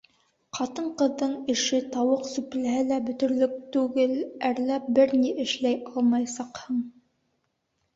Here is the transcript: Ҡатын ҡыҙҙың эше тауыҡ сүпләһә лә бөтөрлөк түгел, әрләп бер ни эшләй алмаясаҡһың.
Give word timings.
Ҡатын 0.59 0.87
ҡыҙҙың 1.01 1.35
эше 1.55 1.81
тауыҡ 1.97 2.25
сүпләһә 2.31 2.81
лә 2.89 2.99
бөтөрлөк 3.11 3.55
түгел, 3.79 4.17
әрләп 4.53 4.93
бер 5.01 5.19
ни 5.23 5.35
эшләй 5.49 5.83
алмаясаҡһың. 5.95 6.87